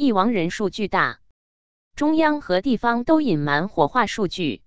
[0.00, 1.18] 疫亡人数巨大，
[1.96, 4.62] 中央和地方都隐瞒火化数据。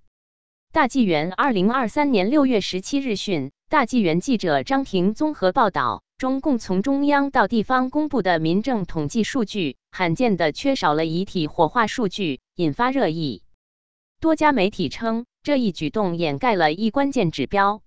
[0.74, 13.44] 大纪元二零二三年六月十七日讯，大纪元记者张婷综合报道，中共从中央到地方公布的民政统计数据，罕见的缺少了遗体火化数据，引发热议。
[14.20, 17.82] 多家媒体称，这一举动掩盖了一关键指标，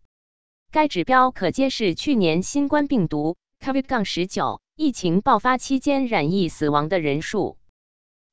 [0.73, 7.59] 该指标可揭示去年新冠病毒 （COVID-19） 疫情爆发期间染疫死亡的人数。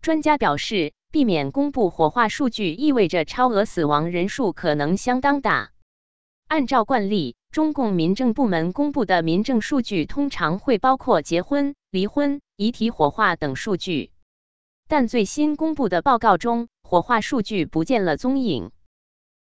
[0.02, 0.94] 专家表示。
[1.12, 5.74] 避免公布火化数据，意味着超额死亡人数可能相当大。
[6.48, 14.14] 按照惯例，中共民政部门公布的民政数据通常会包括结婚、离婚、遗体火化等数据，
[14.88, 18.72] 但最新公布的报告中，火化数据不见了踪影。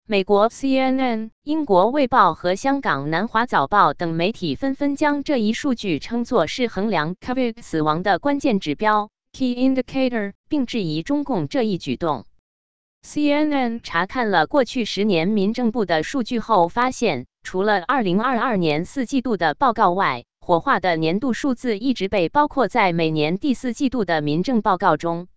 [0.10, 9.10] 美国 CNN、英国《卫报》和香港《南华早报》等媒体纷纷将这一数据称作是衡量 COVID 死亡的关键指标。
[9.34, 12.24] Key indicator，并质疑中共这一举动。
[13.06, 25.28] CNN 查看了过去十年民政部的数据后发现，除了2022年四季度的报告外，火化的年度数字一直被包括在每年第四季度的民政报告中。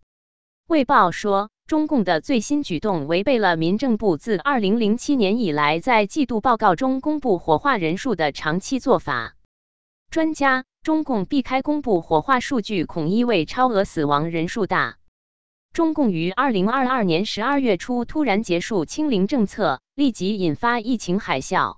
[0.68, 9.36] 卫报说，中共的最新举动违背了民政部自2007年以来在季度报告中公布火化人数的长期做法。
[10.10, 10.64] 专家。
[10.82, 14.96] 中共避开公布火化数据，恐意味超额死亡人数大。
[15.72, 21.76] 中共于二零二二年十二月初突然结束清零政策，立即引发疫情海啸。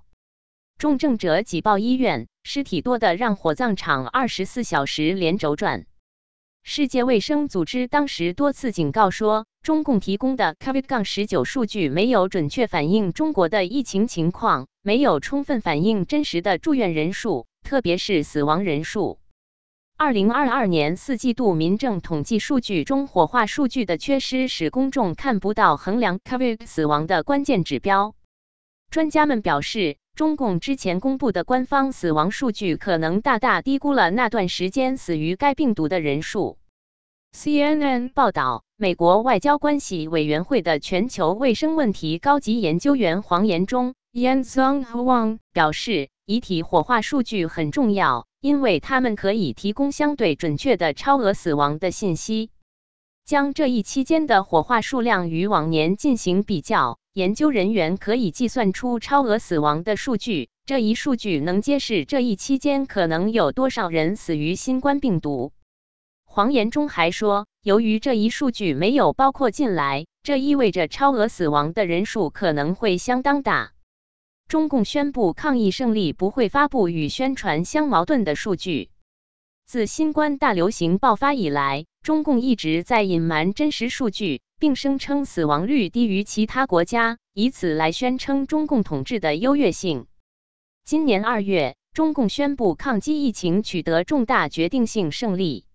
[0.79, 5.85] 重症者挤爆医院，尸体多的让火葬场二十四小时连轴转。
[6.63, 17.47] 世界卫生组织当时多次警告说，中共提供的 COVID- 十九数据没有准确反映中国的疫情情况，没有充分反映真实的住院人数。
[17.63, 19.19] 特别是死亡人数。
[19.95, 28.15] 二零二二年四季度民政统计数据中，火化数据的缺失使公众看不到衡量 COVID 死亡的关键指标。
[28.91, 36.57] 专家们表示，中共之前公布的官方死亡数据可能大大低估了那段时间死于该病毒的人数。
[37.33, 46.09] CNN 报道，美国外交关系委员会的全球卫生问题高级研究员黄延忠 （Yan z o n g Huang） 表示。
[46.25, 52.49] 遗体火化数据很重要，因为它们可以提供相对准确的超额死亡的信息。
[53.25, 60.49] 将这一期间的火化数量与往年进行比较，研究人员可以计算出超额死亡的数据。
[60.65, 65.53] 这一数据能揭示这一期间可能有多少人死于新冠病毒。
[66.35, 73.73] 黄延忠还说，由于这一数据没有包括进来，这意味着超额死亡的人数可能会相当大。
[74.47, 78.89] 中共宣布抗疫胜利，不会发布与宣传相矛盾的数据。
[79.67, 90.07] 自新冠大流行爆发以来，中共一直在隐瞒真实数据，并声称死亡率低于其他国家，以此来宣称中共统治的优越性。
[90.83, 95.67] 今年二月，中共宣布抗击疫情取得重大决定性胜利。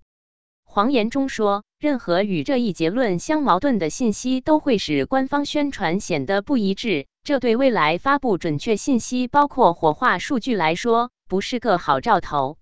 [0.78, 12.58] 黄岩中说：“任何与这一结论相矛盾的信息，都会使官方宣传显得不一致。”这对未来发布准确信息，包括火化数据来说，不是个好兆头。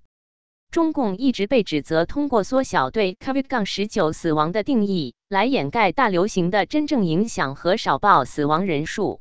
[0.70, 9.20] 中共一直被指责通过缩小对 COVID-19 死亡的定义，来掩盖大流行的真正影响和少报死亡人数。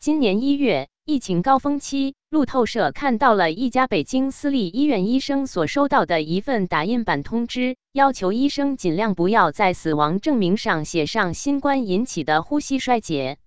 [0.00, 13.38] 今年一月，疫情高峰期，路透社看到了一家北京私立医院医生所收到的一份打印版通知，要求医生尽量不要在死亡证明上写上新冠引起的呼吸衰竭。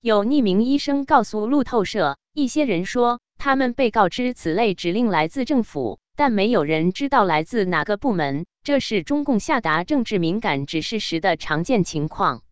[0.00, 8.44] 有匿名医生告诉路透社，一些人说他们被告知此类指令来自政府，但没有人知道来自哪个部门。
[8.64, 12.42] 这是中共下达政治敏感指示时的常见情况。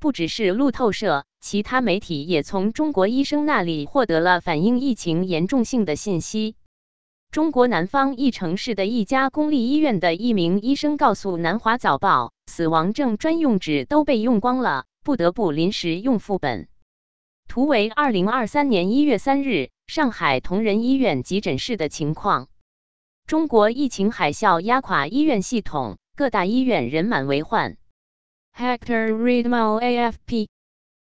[0.00, 6.56] 不只是路透社，其他媒体也从中国医生那里获得了反映疫情严重性的信息。
[7.30, 16.66] 中国南方一城市的一家公立医院的一名医生告诉南华早报，死亡证专用纸都被用光了，不得不临时用副本。
[17.46, 22.48] 图为二零二三年一月三日上海同仁医院急诊室的情况。
[23.26, 27.76] 中国疫情海啸压垮医院系统，各大医院人满为患。
[28.56, 30.48] Hector Readmal AFP，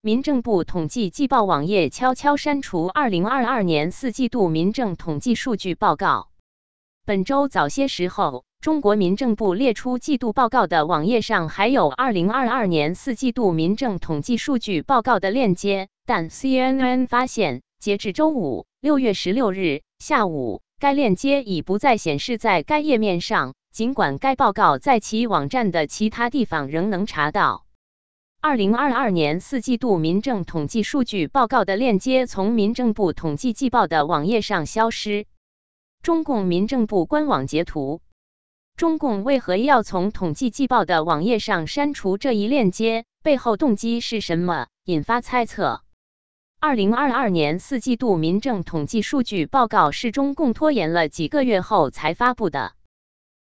[0.01, 6.29] 民政部统计季报网页悄悄删除二零二二年四季度民政统计数据报告。
[7.05, 8.45] 本周早些时候。
[8.61, 23.55] 中国民政部列出季度报告的网页上还有二零二二年四季度民政统计数据报告的链接，但 CNN 发现，截至周五六月十六日下午，该链接已不再显示在该页面上。
[23.73, 27.65] 尽管该报告在其网站的其他地方仍能查到。
[28.49, 35.27] 二零二二年四季度民政统计数据报告的链接从民政部统计季报的网页上消失。
[36.03, 38.01] 中共民政部官网截图。
[38.75, 43.05] 中共为何要从统计季报的网页上删除这一链接？
[43.23, 44.69] 背后动机是什么？
[44.87, 45.83] 引发猜测。
[46.59, 52.73] 二零二二年四季度民政统计数据报告是中共拖延了几个月后才发布的。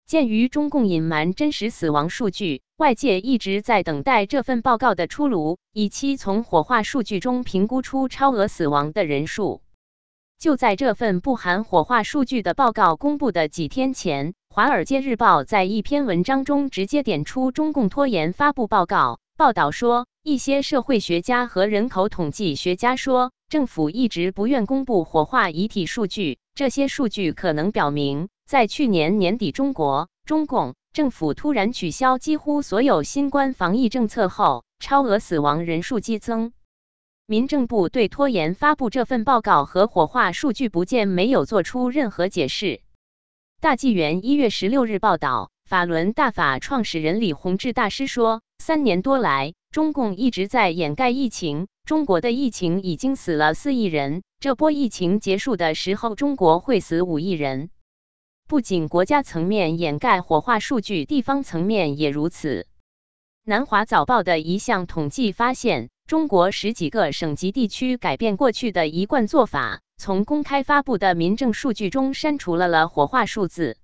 [0.06, 9.62] 鉴于中共隐瞒真实死亡数据，外界一直在等待这份报告的出炉，以期从火化数据中评估出超额死亡的人数。
[10.38, 19.20] 就在这份不含火化数据的报告公布的几天前，《华尔街日报》在一篇文章中直接点出中共拖延发布报告。
[19.38, 26.38] 报道说，一些社会学家和人口统计学家说，政府一直不愿公布火化遗体数据。
[26.54, 36.52] 这些数据可能表明，在去年年底，中国中共政府突然取消几乎所有新冠防疫政策后，超额死亡人数激增。
[37.26, 42.82] 民政部对拖延发布这份报告和火化数据不见没有做出任何解释。
[43.62, 51.66] 大纪元一月十六日报道，法轮大法创始人李洪志大师说：“三年多来，中共一直在掩盖疫情。
[51.86, 57.70] 中国的疫情已经死了四亿人，这波疫情结束的时候，中国会死五亿人。
[58.48, 62.66] 不仅国家层面掩盖火化数据，地方层面也如此。”
[63.44, 65.90] 南华早报的一项统计发现。
[66.06, 73.78] 中国十几个省级地区改变过去的一贯做法，从公开发布的民政数据中删除了了火化数字。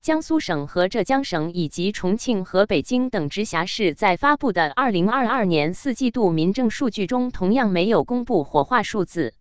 [0.00, 9.34] 江苏省和浙江省以及重庆和北京等直辖市在发布的二零二二年四季度民政数据中，同样没有公布火化数字。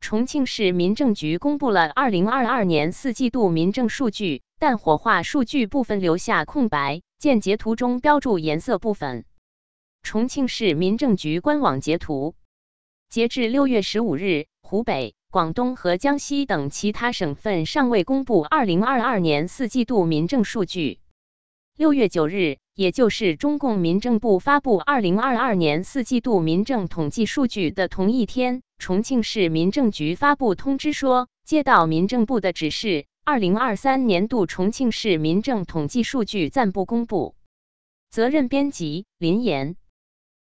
[0.00, 9.24] 重庆市民政局公布了二零二二年四季度民政数据，但火化数据部分留下空白，见截图中标注颜色部分。
[10.02, 12.34] 重庆市民政局官网截图，
[13.10, 21.00] 截至六月十五日，湖北、广东和江西等其他省份尚未公布二零二二年四季度民政数据。
[21.76, 37.34] 六月九日，也就是中共民政部发布二零二二年四季度民政统计数据的同一天，重庆市民政局发布通知说，接到民政部的指示，二零二三年度重庆市民政统计数据暂不公布。
[38.08, 39.76] 责任编辑：林岩。